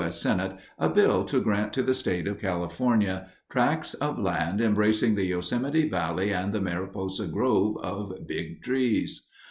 S. 0.03 0.19
Senate 0.19 0.53
a 0.79 0.89
bill 0.89 1.23
to 1.25 1.39
grant 1.39 1.73
to 1.73 1.83
the 1.83 1.93
State 1.93 2.27
of 2.27 2.39
California 2.39 3.27
tracts 3.51 3.93
of 3.93 4.17
land 4.17 4.59
embracing 4.59 5.13
the 5.13 5.25
Yosemite 5.25 5.87
Valley 5.89 6.33
and 6.33 6.53
the 6.53 6.59
Mariposa 6.59 7.27
Grove 7.27 7.77
of 7.83 8.25
Big 8.25 8.63
Trees. 8.63 9.27